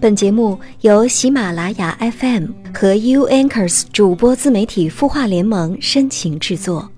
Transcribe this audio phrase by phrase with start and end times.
[0.00, 6.90] 本节目由喜马拉雅 FM 和 U Anchors 主播自媒体孵化联盟深情制作。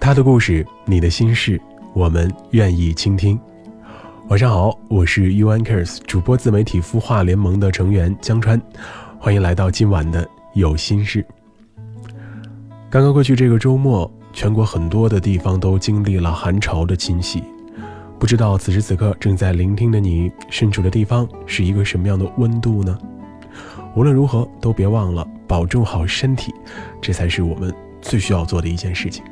[0.00, 1.60] 他的故事，你的心事，
[1.92, 3.38] 我们愿意倾听。
[4.30, 8.58] 晚上好，我是 U Anchors 主播自媒体孵化联盟的成员江川，
[9.18, 11.22] 欢迎来到今晚的有心事。
[12.90, 17.40] 刚刚过去这个周末，全国很多的地方都经历了寒潮的侵袭。
[18.18, 22.98] 不知道此时此刻正在聆听的你，身处的地方是一个什么样的温度呢？
[23.94, 26.52] 无论如何，都别忘了保重好身体，
[27.00, 27.72] 这才是我们
[28.02, 29.22] 最需要做的一件事情。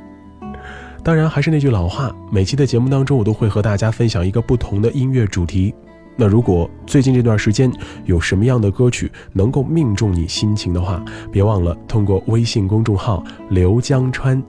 [1.02, 5.74] 当然，还是那句老话，每期的节目当中，我都会和大家分享一个不同的音乐主题。
[6.20, 7.72] 那如果最近这段时间
[8.04, 11.00] 有什么样的歌曲能够命中你心情的话，
[11.30, 14.42] 别忘了通过微信公众号“刘江川”，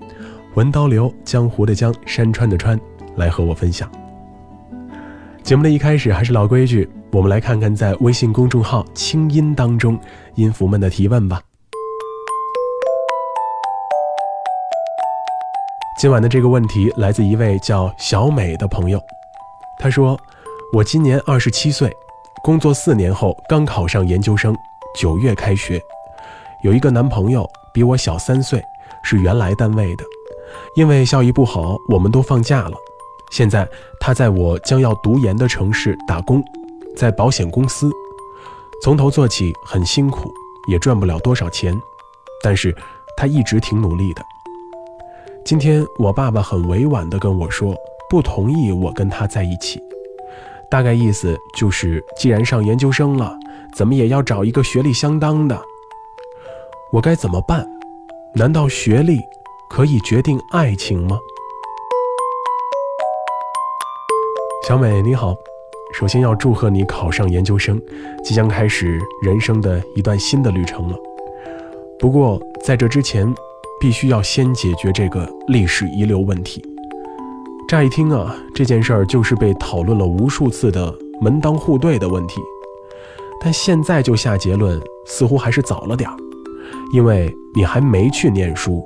[0.57, 2.79] 文刀刘江湖的江山川的川，
[3.17, 3.87] 来和我分享。
[5.43, 9.95] 节目的一开始还是老规矩，我们来看看在微信公众号“清音”当中
[10.33, 11.39] 音符们的提问吧。
[15.99, 18.99] 今晚的这个问题来自一位叫小美的朋友，
[19.77, 20.19] 他说。
[20.71, 21.91] 我今年二十七岁，
[22.43, 24.55] 工作四年后刚考上研究生，
[24.95, 25.81] 九月开学。
[26.61, 28.61] 有一个男朋友比我小三岁，
[29.03, 30.03] 是原来单位的。
[30.75, 32.73] 因为效益不好，我们都放假了。
[33.31, 33.67] 现在
[33.99, 36.43] 他在我将要读研的城市打工，
[36.95, 37.89] 在保险公司，
[38.83, 40.31] 从头做起，很辛苦，
[40.69, 41.75] 也赚不了多少钱。
[42.43, 42.75] 但是
[43.17, 44.21] 他一直挺努力的。
[45.43, 47.75] 今天我爸爸很委婉地跟我说，
[48.07, 49.81] 不同意我跟他在一起。
[50.69, 53.35] 大概意思就是，既然上研究生了，
[53.73, 55.59] 怎么也要找一个学历相当的。
[56.91, 57.67] 我该怎么办？
[58.35, 59.19] 难道学历
[59.67, 61.19] 可以决定爱情吗？
[64.67, 65.35] 小美你好，
[65.91, 67.81] 首先要祝贺你考上研究生，
[68.23, 70.95] 即将开始人生的一段新的旅程了。
[71.97, 73.33] 不过在这之前，
[73.79, 76.63] 必须要先解决这个历史遗留问题。
[77.69, 80.91] 乍一听啊，这件事儿就是被讨论了无数次的
[81.21, 82.41] 门当户对的问题，
[83.39, 86.17] 但现在就下结论，似乎还是早了点儿，
[86.91, 88.83] 因为你还没去念书，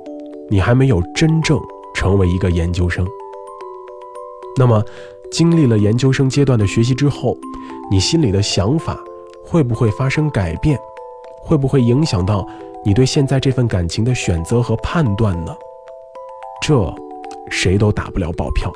[0.50, 1.58] 你还没有真正
[1.94, 3.06] 成为一个研究生。
[4.58, 4.84] 那么，
[5.32, 7.34] 经历了研究生阶段的学习之后，
[7.90, 9.02] 你心里的想法
[9.42, 10.78] 会不会发生改变？
[11.40, 12.46] 会不会影响到
[12.84, 15.56] 你对现在这份感情的选择和判断呢？
[16.60, 16.94] 这。
[17.50, 18.72] 谁都打不了保票。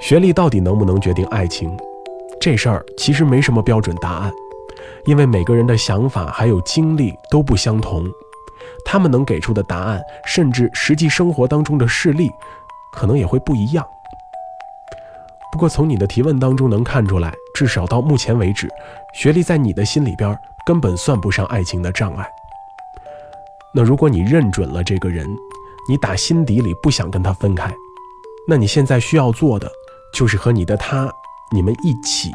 [0.00, 1.76] 学历到底能不能决定爱情？
[2.40, 4.32] 这事儿其实没什么标准答案，
[5.04, 8.04] 因为每个人的想法还有经历都不相同，
[8.84, 12.28] 他们能给出的答案，甚至实际生活当中的事例，
[12.92, 13.86] 可能也会不一样。
[15.52, 18.68] 不过从你的提问当中能看出来，至少到目前为止，
[19.14, 20.36] 学历在你的心里边
[20.66, 22.26] 根本算不上爱情的障碍。
[23.72, 25.26] 那如果你认准了这个人，
[25.88, 27.74] 你打心底里不想跟他分开，
[28.46, 29.70] 那你现在需要做的
[30.14, 31.12] 就是和你的他，
[31.50, 32.30] 你们一起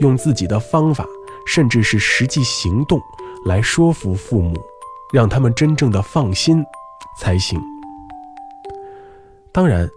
[0.00, 1.04] 用自己的方法，
[1.46, 3.00] 甚至是实际行动
[3.44, 4.54] 来说服父母，
[5.12, 6.64] 让他们真正的放心
[7.18, 7.60] 才行。
[9.52, 9.88] 当然，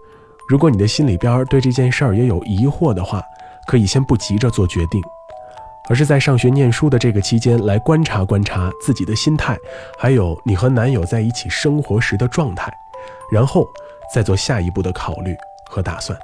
[0.48, 3.22] 如果你的心里边对这件事儿也有疑惑的话，
[3.68, 5.00] 可以先不急着做决定，
[5.90, 9.58] 而是在上学念书的这个期间来观察观察自己的心态，
[9.98, 12.72] 还有你和男友在一起生活时的状态。
[13.30, 13.66] 然后
[14.12, 15.36] 再做下一步的考虑
[15.70, 16.18] 和打算。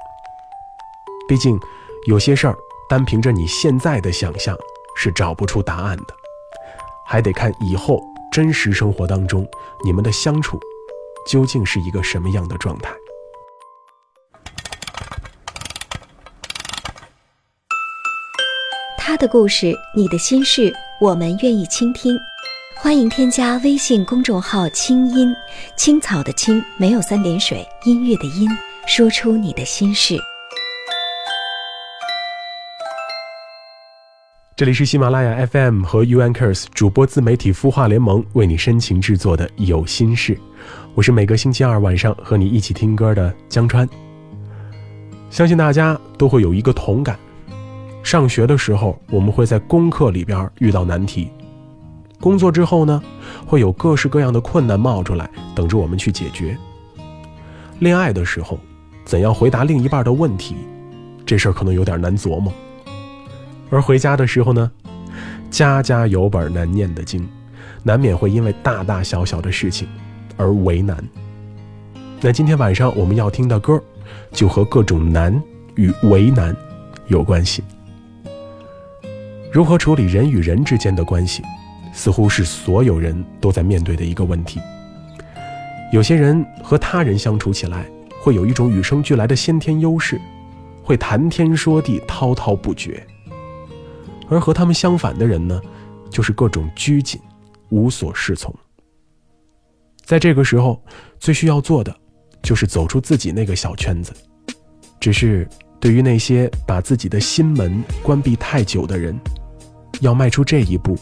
[1.27, 1.57] 毕竟，
[2.05, 2.55] 有些事儿
[2.89, 4.55] 单凭着你现在的想象
[4.95, 6.13] 是找不出答案的，
[7.05, 9.47] 还得看以后真实生活当中
[9.85, 10.59] 你们的相处
[11.25, 12.91] 究竟是一个什么样的状态。
[19.07, 20.69] 他的故事，你的心事，
[20.99, 22.13] 我们愿意倾听。
[22.75, 25.33] 欢迎添加微信公众号“清音
[25.77, 28.49] 青草”的青没有三点水，音乐的音，
[28.85, 30.17] 说出你的心事。
[34.57, 40.37] 这里是喜马拉雅 FM 和 U Anchors 主播自媒体孵化联盟为你深情制作的有心事，
[40.95, 43.87] 我是每个星期二晚上和你一起听歌的江川。
[45.29, 47.17] 相信大家都会有一个同感，
[48.07, 51.29] 上学的时候我们会在功课里边遇到难题。
[52.21, 53.03] 工作之后呢，
[53.45, 56.57] 会有各式各样的困难冒出来，等着我们去解决。
[57.79, 58.57] 恋爱的时候，
[59.03, 60.55] 怎样回答另一半的问题，
[61.25, 62.53] 这事儿可能有点难琢磨。
[63.69, 64.71] 而回家的时候呢，
[65.51, 67.27] 家家有本难念的经，
[67.83, 69.85] 难免会因为大大小小的事情
[70.37, 70.97] 而为难。
[72.21, 73.77] 那今天晚上我们要听的歌，
[74.31, 75.43] 就和各种难
[75.75, 76.55] 与为难
[77.07, 77.61] 有关系。
[79.51, 81.41] 如何处理人与人之间的关系，
[81.93, 84.59] 似乎是所有人都在面对的一个问题。
[85.91, 87.89] 有些人和他人相处起来，
[88.21, 90.19] 会有一种与生俱来的先天优势，
[90.83, 93.01] 会谈天说地，滔滔不绝；
[94.29, 95.61] 而和他们相反的人呢，
[96.09, 97.19] 就是各种拘谨，
[97.69, 98.53] 无所适从。
[100.03, 100.81] 在这个时候，
[101.19, 101.95] 最需要做的，
[102.43, 104.13] 就是走出自己那个小圈子。
[104.99, 105.47] 只是
[105.79, 109.17] 对于那些把自己的心门关闭太久的人，
[110.01, 110.97] 要迈出这一步，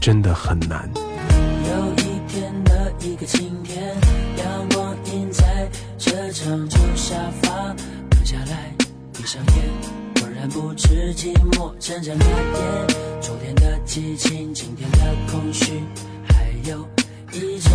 [0.00, 0.90] 真的很难。
[0.94, 3.82] 有一天的一个晴天，
[4.36, 7.74] 阳光映在这张旧沙发，
[8.10, 8.74] 躺下来，
[9.12, 12.86] 闭上眼，浑然不知寂寞正在蔓延。
[13.20, 14.98] 昨天的激情，今天的
[15.30, 15.80] 空虚，
[16.28, 16.86] 还有
[17.32, 17.72] 一张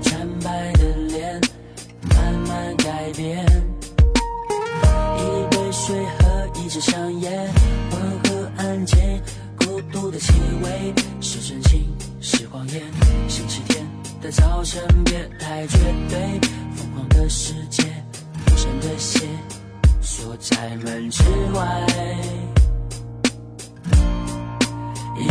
[0.00, 1.40] 惨白的脸，
[2.08, 3.46] 慢慢改变。
[5.86, 7.46] 水和一支香烟，
[7.90, 8.98] 温和安静。
[9.58, 10.32] 孤独的气
[10.62, 12.80] 味是真情是谎言。
[13.28, 13.86] 星期天
[14.18, 15.76] 的早晨别太绝
[16.08, 16.40] 对，
[16.74, 17.82] 疯狂的世界，
[18.46, 19.28] 陌生的鞋
[20.00, 21.22] 锁在门之
[21.52, 21.86] 外。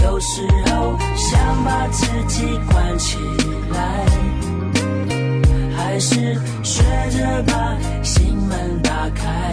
[0.04, 3.18] 有时候想把自己关起
[3.72, 4.06] 来，
[5.76, 6.16] 还是
[6.64, 9.52] 学着把心门打开。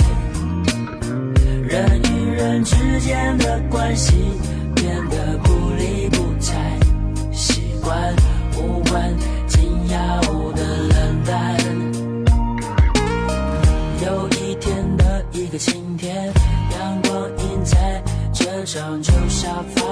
[1.70, 4.12] 人与人之间的关系。
[4.74, 6.56] 变得不理不睬，
[7.32, 8.16] 习惯
[8.58, 9.14] 无关
[9.46, 10.20] 紧要
[10.52, 11.56] 的冷淡。
[14.04, 16.32] 有一天的一个晴天，
[16.72, 18.02] 阳光映在
[18.32, 19.82] 这张旧沙发，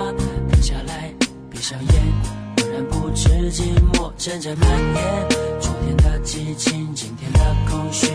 [0.50, 1.12] 躺下来，
[1.48, 2.02] 闭上眼，
[2.56, 5.28] 忽然不知寂寞正在蔓延。
[5.60, 7.40] 昨天的激情，今天的
[7.70, 8.08] 空虚，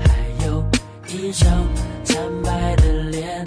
[0.00, 0.64] 还有
[1.08, 1.50] 一张
[2.12, 3.42] 惨白的脸，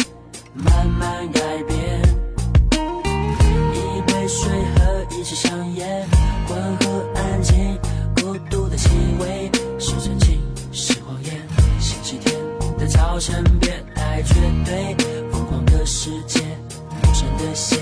[0.56, 2.02] 慢慢改变。
[3.74, 6.04] 一杯水和一支香烟，
[6.50, 7.78] 温和安静，
[8.16, 8.90] 孤独的气
[9.20, 10.42] 味是真情
[10.72, 11.34] 是谎言。
[11.80, 12.36] 星期天
[12.80, 14.34] 的早晨别太绝
[14.66, 14.96] 对，
[15.32, 16.42] 疯狂的世界，
[17.04, 17.78] 陌生的鞋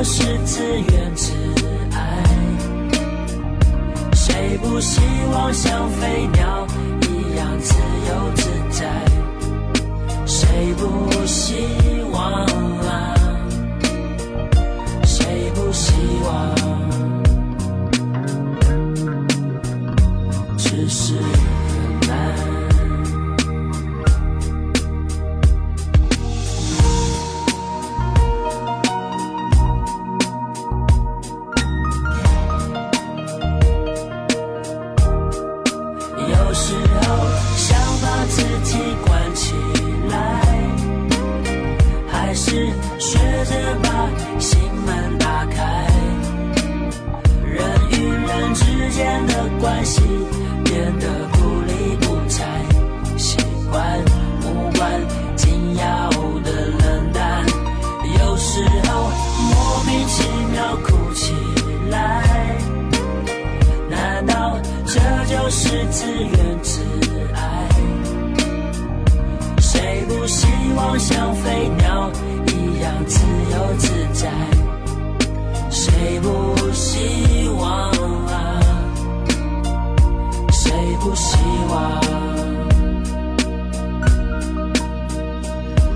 [0.00, 1.32] 我是自怨自
[1.92, 2.22] 艾？
[4.14, 5.00] 谁不希
[5.32, 6.64] 望像飞鸟
[7.02, 7.74] 一样自
[8.06, 8.48] 由自
[8.78, 8.86] 在？
[10.24, 11.66] 谁不希
[12.12, 12.46] 望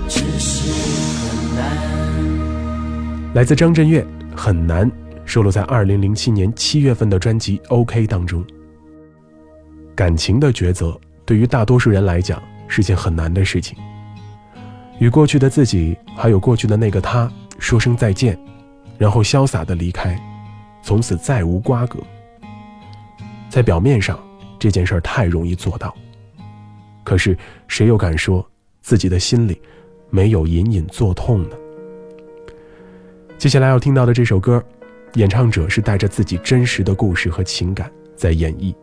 [0.07, 0.71] 只是
[1.27, 4.91] 很难来自张震岳，很难
[5.25, 8.45] 收录在二零零七年七月份的专辑《OK》当中。
[9.95, 13.77] 感情的抉择对于大多数人来讲是件很难的事情。
[14.99, 18.37] 与过去的自己，还有过去的那个他说声再见，
[18.97, 20.19] 然后潇洒的离开，
[20.81, 21.99] 从此再无瓜葛。
[23.49, 24.17] 在表面上，
[24.63, 25.93] 这件事儿太容易做到，
[27.03, 28.49] 可是谁又敢说
[28.81, 29.61] 自己的心里
[30.09, 31.57] 没有隐隐作痛呢？
[33.37, 34.63] 接下来要听到的这首歌，
[35.15, 38.73] 演唱者是带着自己真实的故事和情感在演绎。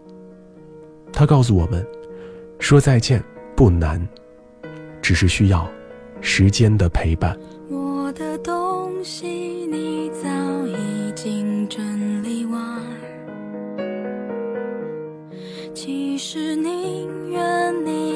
[1.10, 1.82] 他告诉我们，
[2.58, 3.24] 说再见
[3.56, 4.06] 不难，
[5.00, 5.66] 只是需要
[6.20, 7.34] 时间的陪伴。
[7.70, 10.28] 我的东西你在
[16.32, 18.09] 是宁愿你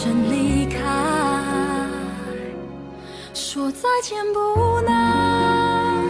[0.00, 0.80] 转身离开。
[3.34, 6.02] 说再见不难，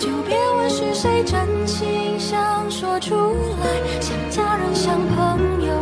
[0.00, 4.00] 就别问是谁真心想说出来。
[4.00, 5.72] 像家人，像朋友，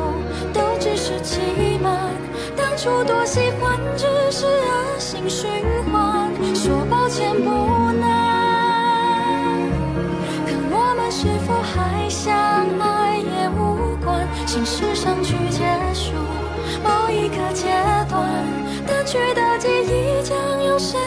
[0.52, 1.40] 都只是欺
[1.82, 2.10] 瞒。
[2.54, 5.48] 当初多喜欢，只是恶性循
[5.90, 6.30] 环。
[6.54, 7.50] 说抱歉不
[7.98, 9.70] 难，
[10.44, 12.34] 可我们是否还相
[12.78, 14.28] 爱也无关。
[14.46, 15.64] 心事上去结
[15.94, 16.12] 束
[16.84, 17.64] 某一个阶
[18.08, 18.64] 段。
[18.86, 20.98] 淡去的记忆将由谁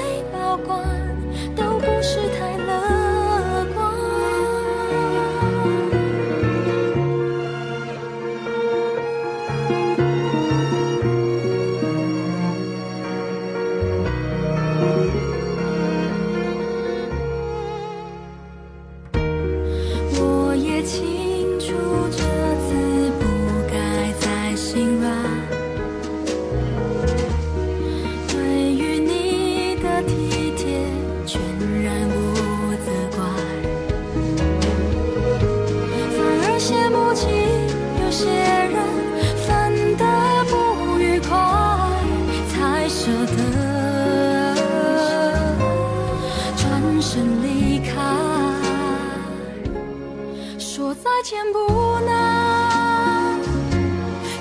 [50.78, 53.40] 说再见不难。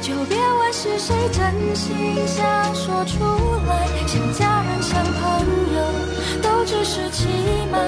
[0.02, 3.25] 就别问是谁真心想说出
[3.66, 5.81] 来，像家人，像朋友，
[6.43, 7.26] 都只是欺
[7.73, 7.81] 瞒。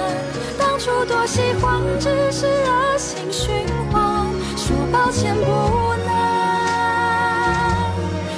[0.57, 4.25] 当初多喜欢，只是恶性循环。
[4.57, 5.45] 说抱歉不
[6.07, 6.11] 难，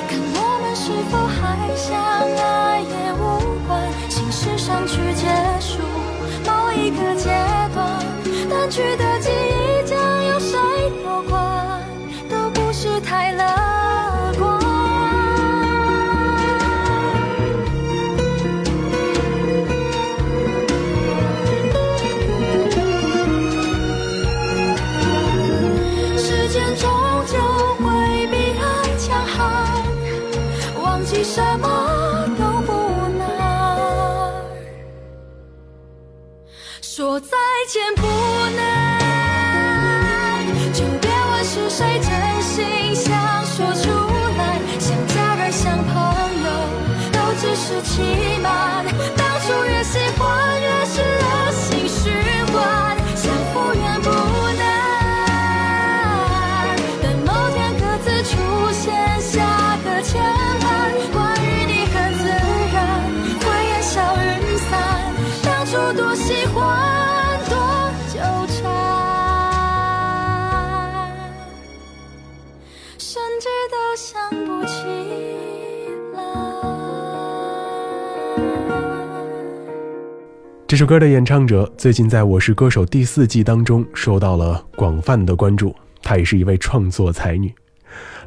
[0.10, 3.15] 看我们是否还相爱也无
[3.65, 3.82] 关。
[4.10, 5.24] 心事上去结
[5.62, 5.80] 束
[6.46, 7.30] 某一个阶
[7.74, 7.98] 段，
[8.50, 9.71] 淡去的记忆
[80.72, 87.54] 这首歌的演唱者最近在《我是歌手》第四季当中受到了广泛的关注，她也是一位创作才女，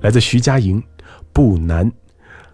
[0.02, 0.78] 来自徐佳莹，
[1.32, 1.90] 《不难》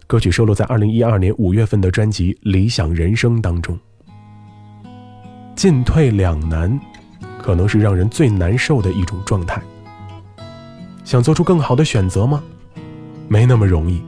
[0.07, 3.77] 歌曲收录在二零一二年五月份的专辑《理想人生》当中。
[5.57, 6.79] 进退两难，
[7.43, 9.61] 可能是让人最难受的一种状态。
[11.03, 12.41] 想做出更好的选择吗？
[13.27, 14.01] 没那么容易，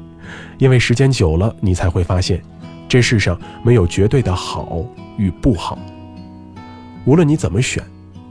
[0.59, 2.41] 因为时间久了，你才会发现，
[2.89, 4.87] 这世上没有绝对的好
[5.23, 5.79] 与不好。
[7.05, 7.85] 无论你怎么选，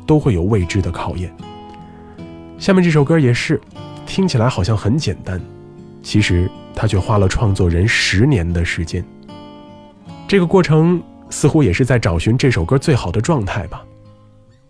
[0.05, 1.33] 都会有未知的考验。
[2.59, 3.59] 下面这首歌也是，
[4.05, 5.39] 听起来好像很简单，
[6.03, 9.03] 其实他却花了创作人十年的时间。
[10.27, 13.83] 这个过程似乎也是在找寻这首歌最好的状态吧。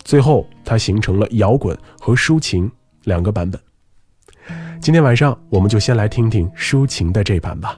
[0.04, 2.72] 最后，它形成了摇滚和抒情
[3.04, 3.60] 两个版本。
[4.80, 7.78] 今天晚上，我们就先来听听抒情的这版吧。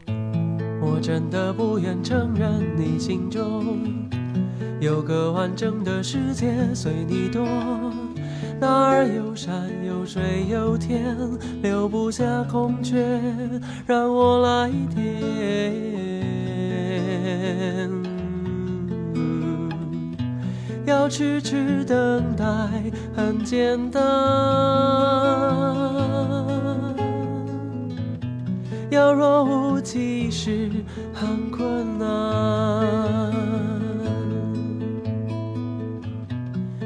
[0.80, 3.78] 我真的不愿承认，你心中
[4.84, 7.42] 有个完整的世界随你躲，
[8.60, 11.16] 哪儿有山有水有天，
[11.62, 13.18] 留不下空缺
[13.88, 15.74] 让我来填。
[20.86, 22.46] 要痴痴等待
[23.16, 24.04] 很简单，
[28.90, 30.70] 要若无其事
[31.14, 33.32] 很困难，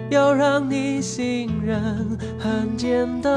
[0.10, 3.32] 要让你信任很简单，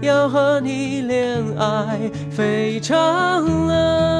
[0.00, 1.98] 要和你恋爱
[2.30, 4.12] 非常难。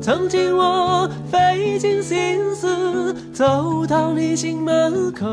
[0.00, 5.26] 曾经我费尽心思走到你心门口，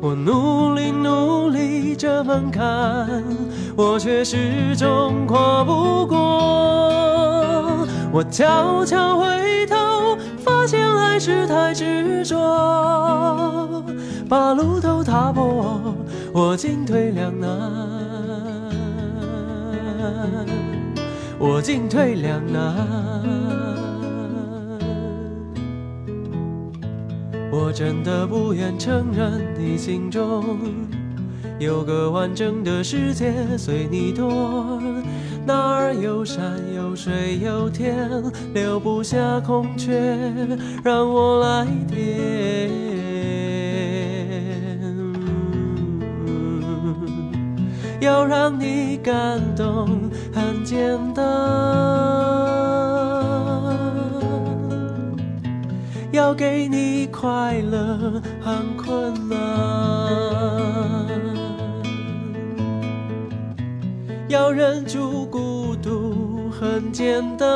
[0.00, 3.22] 我努力努力这门槛，
[3.76, 5.77] 我却始终跨不。
[8.18, 13.84] 我悄悄回头，发现还是太执着，
[14.28, 15.80] 把路都踏破，
[16.32, 17.48] 我进退两难。
[21.38, 22.74] 我进退两难，
[27.52, 30.58] 我真的不愿承认，你心中
[31.60, 34.77] 有个完整的世界随你躲，
[35.48, 37.96] 哪儿有山有水有天，
[38.52, 39.98] 留不下空缺
[40.84, 42.70] 让我来填。
[47.98, 51.24] 要让你感动很简单，
[56.12, 59.38] 要给你快乐很困难，
[64.28, 65.17] 要忍住
[66.60, 67.46] 很简单，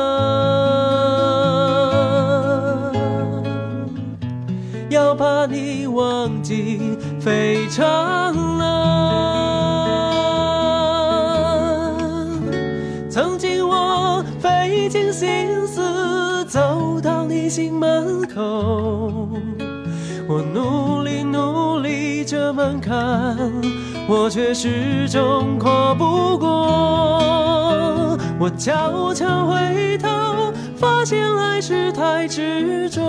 [4.89, 8.93] 要把你忘记非常难。
[15.13, 19.29] 心思走到你心门口，
[20.27, 23.37] 我努力努力这门槛，
[24.07, 27.02] 我却始终跨不过。
[28.43, 33.01] 我悄悄回头，发现还是太执着，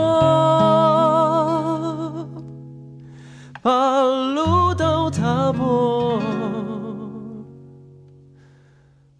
[3.60, 6.22] 把路都踏破。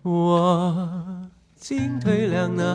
[0.03, 0.89] 我。
[1.57, 2.67] 进退两难，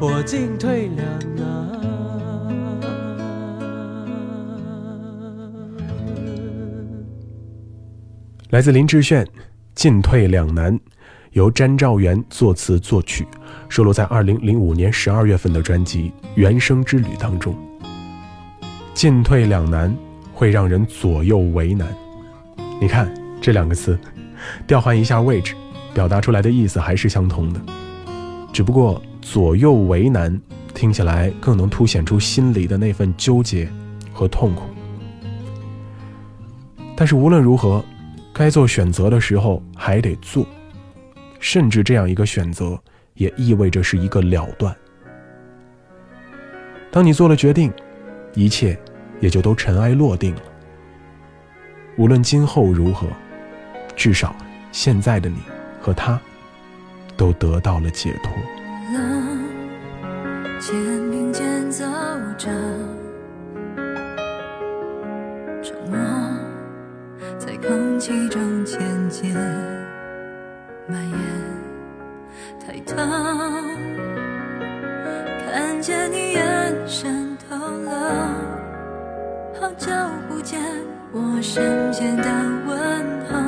[0.00, 1.06] 我进退两
[8.50, 9.22] 来自林志炫，
[9.74, 10.74] 《进退两难》，
[11.32, 13.28] 由詹兆元作词作曲，
[13.68, 17.54] 收录在二零零五年十二月份的专辑《原声之旅》当中。
[18.94, 19.94] 进退两难
[20.32, 21.86] 会让人左右为难，
[22.80, 23.98] 你看这两个词。
[24.66, 25.54] 调换一下位置，
[25.92, 27.60] 表达出来的意思还是相同的，
[28.50, 30.40] 只不过左右为难
[30.72, 33.68] 听起来更能凸显出心里的那份纠结
[34.10, 34.62] 和痛苦。
[36.96, 37.84] 但是无论如何，
[38.38, 40.46] 该做选择的时候还得做，
[41.40, 42.80] 甚至这样一个选择
[43.14, 44.72] 也意味着是一个了断。
[46.88, 47.72] 当你做了决定，
[48.34, 48.78] 一切
[49.18, 50.42] 也就都尘埃落定了。
[51.96, 53.08] 无论今后如何。
[53.96, 54.36] 至少，
[54.70, 55.38] 现在的你
[55.80, 56.20] 和他，
[57.16, 58.32] 都得到了解脱。
[60.60, 60.76] 肩
[61.10, 61.84] 并肩走
[62.38, 62.48] 着，
[67.48, 69.34] 在空气中渐渐
[70.86, 71.18] 蔓延。
[72.60, 72.94] 抬头
[75.46, 77.90] 看见你眼神透露，
[79.58, 79.90] 好久
[80.28, 80.60] 不见，
[81.10, 82.24] 我深浅的
[82.66, 82.76] 问
[83.30, 83.47] 候。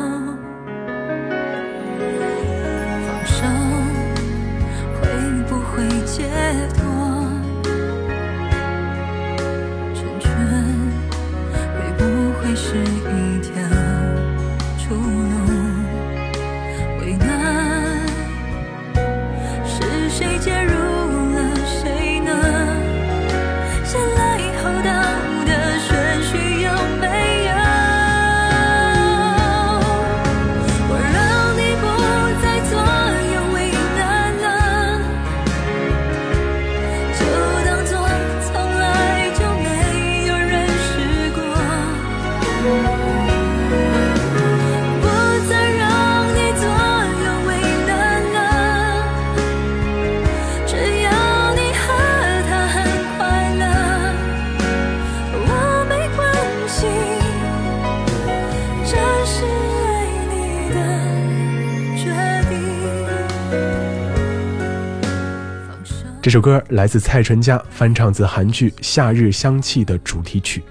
[66.31, 70.61] 这首歌来自蔡淳佳翻唱自韩剧《夏日香气》的主题曲《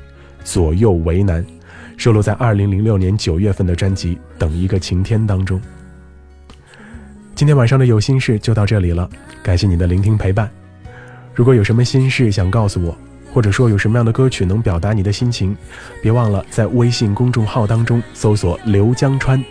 [0.46, 1.44] 左右为难》，
[1.98, 5.62] 收录在2006年9月份的专辑《等一个晴天》当中。
[7.36, 9.10] 今天晚上的有心事就到这里了，
[9.44, 10.50] 感谢你的聆听陪伴。
[11.36, 12.98] 如果有什么心事想告诉我，
[13.34, 15.54] 或者说有什么样的歌曲能表达你的心情，
[16.02, 19.44] 别忘了在微信公众号当中搜索“刘江川”，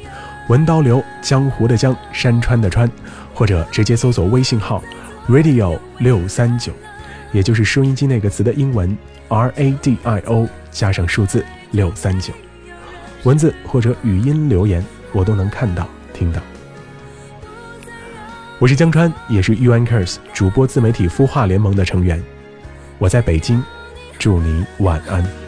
[0.49, 2.91] 文刀刘，江湖的江，山川的川，
[3.35, 4.83] 或者直接搜索微信号
[5.29, 6.73] “radio 六三九”，
[7.33, 8.97] 也就是收音机那个词的英文
[9.29, 12.33] “r a d i o” 加上数字六三九，
[13.25, 16.41] 文字或者语音留言我都能看到听到。
[18.59, 22.21] 我是江川，也是 u n c u r s 主播自媒体孵化联盟的成员。
[22.99, 23.63] 我在北京，
[24.19, 25.48] 祝你晚安。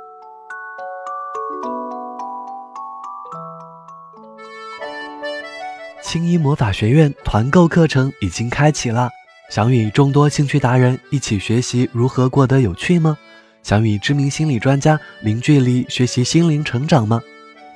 [6.11, 9.09] 青衣魔法学院团购课程已经开启了，
[9.49, 13.17] 想与众多兴趣达人一起学习如何过得有趣吗？
[13.63, 17.21] 想与知名心理专家零距离学习心灵成长吗？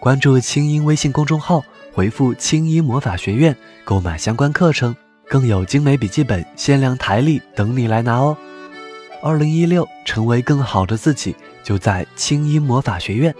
[0.02, 4.94] 关注青音微信公众号，回复“青衣魔法学院”购买相关课程，
[5.30, 8.36] 更有精美笔记本、限量台历等你来拿哦！
[9.24, 13.34] 二零一六，成为更好的自己，就在青音魔法学院。